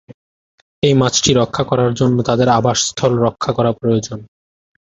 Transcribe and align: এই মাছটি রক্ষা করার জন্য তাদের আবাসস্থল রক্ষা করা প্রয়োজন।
এই 0.83 0.93
মাছটি 1.01 1.31
রক্ষা 1.33 1.63
করার 1.69 1.91
জন্য 1.99 2.17
তাদের 2.29 2.47
আবাসস্থল 2.57 3.11
রক্ষা 3.25 3.51
করা 3.57 3.71
প্রয়োজন। 3.79 4.19